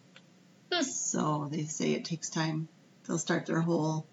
Hmm. 0.73 0.83
So 0.83 1.49
they 1.51 1.65
say 1.65 1.93
it 1.93 2.05
takes 2.05 2.31
time. 2.31 2.69
They'll 3.07 3.19
start 3.19 3.47
their 3.47 3.61
whole 3.61 4.07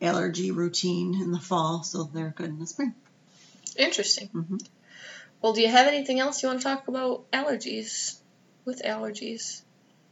allergy 0.00 0.50
routine 0.50 1.14
in 1.20 1.32
the 1.32 1.38
fall, 1.38 1.82
so 1.82 2.04
they're 2.04 2.34
good 2.36 2.50
in 2.50 2.58
the 2.58 2.66
spring. 2.66 2.94
Interesting. 3.76 4.28
Mhm. 4.28 4.66
Well, 5.40 5.52
do 5.52 5.60
you 5.60 5.68
have 5.68 5.86
anything 5.86 6.18
else 6.20 6.42
you 6.42 6.48
want 6.48 6.60
to 6.60 6.64
talk 6.64 6.88
about 6.88 7.30
allergies? 7.30 8.18
With 8.64 8.82
allergies, 8.82 9.62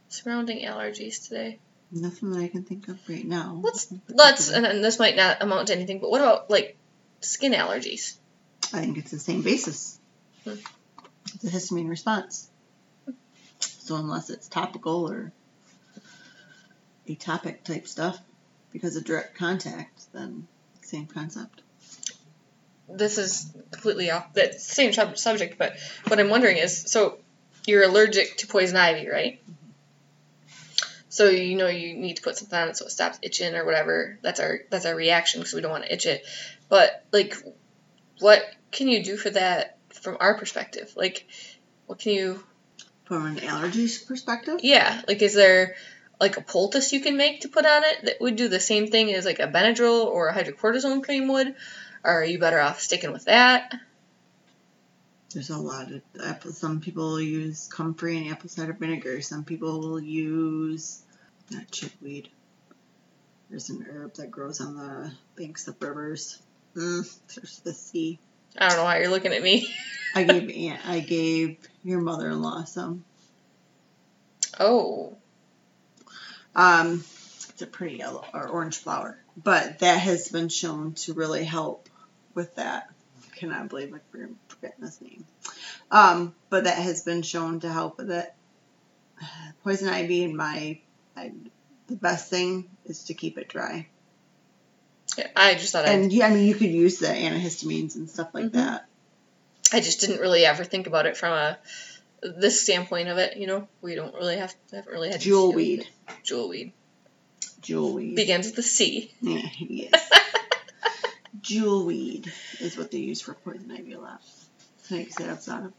surrounding 0.07 0.65
allergies 0.65 1.27
today. 1.27 1.59
Nothing 1.91 2.31
that 2.31 2.39
I 2.39 2.47
can 2.47 2.63
think 2.63 2.87
of 2.87 2.97
right 3.09 3.25
now. 3.25 3.59
Let's 3.61 3.93
let's 4.07 4.49
and 4.49 4.83
this 4.83 4.97
might 4.97 5.17
not 5.17 5.41
amount 5.41 5.67
to 5.67 5.75
anything, 5.75 5.99
but 5.99 6.09
what 6.09 6.21
about 6.21 6.49
like 6.49 6.77
skin 7.25 7.53
allergies? 7.53 8.17
I 8.73 8.81
think 8.81 8.97
it's 8.97 9.11
the 9.11 9.19
same 9.19 9.41
basis. 9.41 9.99
Hmm. 10.43 10.55
It's 11.35 11.43
a 11.43 11.49
histamine 11.49 11.89
response. 11.89 12.49
So 13.59 13.95
unless 13.95 14.29
it's 14.29 14.47
topical 14.47 15.09
or 15.09 15.31
atopic 17.07 17.63
type 17.63 17.87
stuff, 17.87 18.19
because 18.71 18.95
of 18.95 19.05
direct 19.05 19.37
contact, 19.37 20.11
then 20.13 20.47
same 20.81 21.05
concept. 21.05 21.61
This 22.89 23.17
is 23.17 23.51
completely 23.71 24.11
off 24.11 24.33
that 24.33 24.59
same 24.59 24.93
sub- 24.93 25.17
subject, 25.17 25.57
but 25.57 25.77
what 26.07 26.19
I'm 26.19 26.29
wondering 26.29 26.57
is, 26.57 26.81
so 26.81 27.19
you're 27.65 27.83
allergic 27.83 28.37
to 28.37 28.47
poison 28.47 28.77
ivy, 28.77 29.07
right? 29.07 29.41
So 31.15 31.29
you 31.29 31.55
know 31.55 31.67
you 31.67 31.95
need 31.95 32.17
to 32.17 32.21
put 32.21 32.37
something 32.37 32.59
on 32.59 32.67
it 32.67 32.75
so 32.75 32.87
it 32.87 32.91
stops 32.91 33.19
itching 33.21 33.55
or 33.55 33.63
whatever. 33.63 34.19
That's 34.21 34.41
our 34.41 34.59
that's 34.69 34.85
our 34.85 34.93
reaction 34.93 35.39
because 35.39 35.53
we 35.53 35.61
don't 35.61 35.71
want 35.71 35.85
to 35.85 35.93
itch 35.93 36.05
it. 36.05 36.25
But 36.67 37.05
like, 37.13 37.37
what 38.19 38.43
can 38.69 38.89
you 38.89 39.01
do 39.01 39.15
for 39.15 39.29
that 39.29 39.77
from 39.93 40.17
our 40.19 40.37
perspective? 40.37 40.91
Like, 40.97 41.25
what 41.85 41.99
can 41.99 42.11
you 42.11 42.43
From 43.05 43.27
an 43.27 43.37
allergies 43.37 44.05
perspective, 44.05 44.59
Yeah, 44.61 45.03
like 45.07 45.21
is 45.21 45.33
there 45.35 45.77
like 46.19 46.35
a 46.35 46.41
poultice 46.41 46.91
you 46.91 46.99
can 46.99 47.15
make 47.15 47.41
to 47.41 47.47
put 47.47 47.65
on 47.65 47.85
it 47.85 48.03
that 48.03 48.19
would 48.19 48.35
do 48.35 48.49
the 48.49 48.59
same 48.59 48.87
thing 48.87 49.13
as 49.13 49.23
like 49.23 49.39
a 49.39 49.47
Benadryl 49.47 50.07
or 50.07 50.27
a 50.27 50.33
hydrocortisone 50.33 51.01
cream 51.01 51.29
would? 51.29 51.55
Or 52.03 52.11
are 52.11 52.25
you 52.25 52.39
better 52.39 52.59
off 52.59 52.81
sticking 52.81 53.13
with 53.13 53.23
that? 53.23 53.73
there's 55.35 55.49
a 55.49 55.57
lot 55.57 55.91
of 55.91 56.01
apple. 56.23 56.51
Some 56.53 56.79
people 56.79 57.19
use 57.19 57.67
comfrey 57.67 58.17
and 58.17 58.31
apple 58.31 58.49
cider 58.49 58.71
vinegar. 58.71 59.21
Some 59.21 59.43
people 59.43 59.81
will 59.81 59.99
use 59.99 61.03
not 61.51 61.69
chickweed. 61.71 62.29
There's 63.49 63.69
an 63.69 63.85
herb 63.89 64.15
that 64.15 64.31
grows 64.31 64.59
on 64.61 64.75
the 64.75 65.11
banks 65.35 65.67
of 65.67 65.75
rivers. 65.81 66.41
Mm, 66.75 67.07
there's 67.35 67.59
the 67.59 67.73
sea. 67.73 68.19
I 68.57 68.69
don't 68.69 68.77
know 68.77 68.83
why 68.83 68.99
you're 68.99 69.09
looking 69.09 69.33
at 69.33 69.43
me. 69.43 69.73
I 70.15 70.23
gave 70.23 70.49
Aunt, 70.71 70.87
I 70.87 70.99
gave 70.99 71.57
your 71.83 71.99
mother-in-law 72.01 72.63
some. 72.65 73.03
Oh, 74.59 75.17
Um, 76.55 77.03
it's 77.49 77.61
a 77.61 77.67
pretty 77.67 77.97
yellow 77.97 78.23
or 78.33 78.47
orange 78.47 78.77
flower, 78.77 79.17
but 79.35 79.79
that 79.79 79.99
has 79.99 80.29
been 80.29 80.47
shown 80.49 80.93
to 80.93 81.13
really 81.13 81.43
help 81.43 81.89
with 82.33 82.55
that. 82.55 82.89
Cannot 83.35 83.67
believe 83.69 83.93
I 83.93 83.97
for- 84.11 84.29
forgetting 84.47 84.85
this 84.85 85.01
name. 85.01 85.25
Um, 85.91 86.33
but 86.49 86.63
that 86.63 86.77
has 86.77 87.03
been 87.03 87.21
shown 87.21 87.59
to 87.61 87.71
help 87.71 87.97
with 87.97 88.09
it. 88.11 88.33
Poison 89.63 89.89
ivy, 89.89 90.23
in 90.23 90.35
my, 90.37 90.79
I, 91.15 91.31
the 91.87 91.95
best 91.95 92.29
thing 92.29 92.69
is 92.85 93.05
to 93.05 93.13
keep 93.13 93.37
it 93.37 93.47
dry. 93.47 93.87
yeah, 95.17 95.27
I 95.35 95.55
just 95.55 95.71
thought 95.71 95.85
I, 95.85 95.91
And 95.93 96.11
yeah, 96.11 96.27
I 96.27 96.29
mean, 96.33 96.45
you 96.47 96.55
could 96.55 96.71
use 96.71 96.99
the 96.99 97.07
antihistamines 97.07 97.95
and 97.95 98.09
stuff 98.09 98.29
like 98.33 98.45
Mhm. 98.45 98.53
that. 98.53 98.85
I 99.73 99.79
just 99.81 99.99
didn't 100.01 100.19
really 100.19 100.45
ever 100.45 100.63
think 100.63 100.87
about 100.87 101.05
it 101.05 101.17
from 101.17 101.33
a 101.33 101.57
this 102.21 102.61
standpoint 102.61 103.07
of 103.09 103.17
it. 103.17 103.37
You 103.37 103.47
know, 103.47 103.67
we 103.81 103.95
don't 103.95 104.13
really 104.15 104.37
have 104.37 104.53
haven't 104.71 104.91
really 104.91 105.09
had 105.11 105.19
to 105.21 105.23
deal 105.25 105.53
with 105.53 105.55
Jewelweed. 105.65 105.79
it. 105.81 105.89
Jewelweed 106.23 106.71
Jewelweed. 107.61 108.15
begins 108.15 108.47
with 108.47 108.57
a 108.59 108.63
C. 108.63 109.11
Yeah, 109.21 109.41
yes. 109.59 110.09
Jewelweed 111.41 112.31
is 112.59 112.77
what 112.77 112.91
they 112.91 112.99
use 112.99 113.21
for 113.21 113.33
poison 113.33 113.71
ivy 113.71 113.93
a 113.93 113.99
lot. 113.99 114.21
To 114.87 114.93
make 114.95 115.11
syrups 115.11 115.49
out 115.49 115.65
of. 115.65 115.73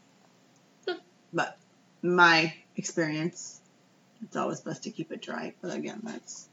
Hmm. 0.87 0.93
But 1.33 1.57
my 2.01 2.53
experience, 2.75 3.59
it's 4.23 4.35
always 4.35 4.61
best 4.61 4.83
to 4.83 4.91
keep 4.91 5.11
it 5.11 5.21
dry. 5.21 5.53
But 5.61 5.75
again, 5.75 6.01
that's 6.03 6.47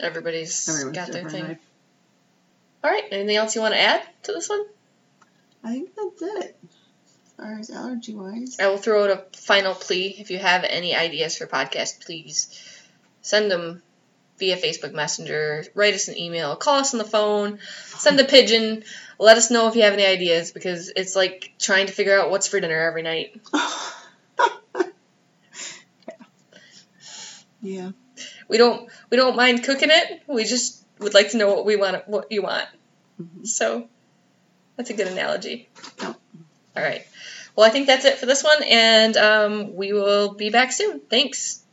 Everybody's 0.00 0.68
everyone's 0.68 0.96
got 0.96 1.12
their 1.12 1.28
thing. 1.28 1.58
All 2.82 2.90
right, 2.90 3.04
anything 3.10 3.36
else 3.36 3.54
you 3.54 3.60
want 3.60 3.74
to 3.74 3.80
add 3.80 4.02
to 4.24 4.32
this 4.32 4.48
one? 4.48 4.64
I 5.62 5.72
think 5.72 5.90
that's 5.94 6.22
it. 6.22 6.56
As 7.26 7.32
far 7.36 7.58
as 7.58 7.70
allergy 7.70 8.14
wise. 8.14 8.58
I 8.60 8.68
will 8.68 8.76
throw 8.76 9.04
out 9.04 9.10
a 9.10 9.38
final 9.38 9.74
plea. 9.74 10.16
If 10.18 10.30
you 10.30 10.38
have 10.38 10.64
any 10.64 10.94
ideas 10.94 11.38
for 11.38 11.46
podcasts, 11.46 12.04
please 12.04 12.48
send 13.22 13.50
them 13.50 13.82
via 14.38 14.56
Facebook 14.56 14.92
Messenger, 14.92 15.64
write 15.74 15.94
us 15.94 16.08
an 16.08 16.18
email, 16.18 16.56
call 16.56 16.80
us 16.80 16.92
on 16.92 16.98
the 16.98 17.04
phone, 17.04 17.60
send 17.84 18.18
a 18.18 18.24
pigeon. 18.24 18.82
Let 19.18 19.38
us 19.38 19.50
know 19.50 19.68
if 19.68 19.76
you 19.76 19.82
have 19.82 19.92
any 19.92 20.04
ideas 20.04 20.50
because 20.50 20.90
it's 20.94 21.14
like 21.14 21.54
trying 21.58 21.86
to 21.86 21.92
figure 21.92 22.18
out 22.18 22.30
what's 22.30 22.48
for 22.48 22.58
dinner 22.58 22.80
every 22.80 23.02
night. 23.02 23.40
yeah. 27.64 27.90
We 28.48 28.58
don't 28.58 28.88
we 29.10 29.16
don't 29.16 29.36
mind 29.36 29.64
cooking 29.64 29.90
it. 29.90 30.22
We 30.28 30.44
just 30.44 30.84
would 31.00 31.14
like 31.14 31.30
to 31.32 31.38
know 31.38 31.52
what 31.52 31.66
we 31.66 31.76
want 31.76 32.08
what 32.08 32.30
you 32.30 32.42
want. 32.42 32.68
Mhm. 33.20 33.46
So 33.46 33.88
that's 34.76 34.90
a 34.90 34.94
good 34.94 35.08
analogy. 35.08 35.68
Yep. 36.02 36.20
All 36.76 36.82
right. 36.82 37.06
Well, 37.56 37.66
I 37.66 37.70
think 37.70 37.88
that's 37.88 38.04
it 38.04 38.18
for 38.18 38.26
this 38.26 38.44
one, 38.44 38.62
and 38.64 39.16
um, 39.16 39.74
we 39.76 39.92
will 39.92 40.34
be 40.34 40.50
back 40.50 40.72
soon. 40.72 41.00
Thanks. 41.00 41.63